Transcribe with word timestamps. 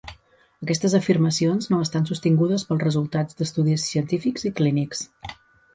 Aquestes 0.65 0.95
afirmacions 0.99 1.69
no 1.73 1.81
estan 1.89 2.09
sostingudes 2.11 2.67
pels 2.71 2.83
resultats 2.89 3.41
d'estudis 3.43 3.87
científics 3.93 4.51
i 4.51 4.55
clínics. 4.63 5.07